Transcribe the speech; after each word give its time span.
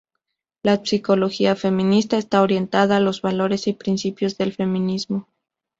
La 0.63 0.83
psicología 0.83 1.55
feminista 1.55 2.17
está 2.17 2.41
orientada 2.41 2.97
a 2.97 2.99
los 2.99 3.21
valores 3.21 3.67
y 3.67 3.73
principios 3.73 4.35
del 4.35 4.51
feminismo. 4.51 5.27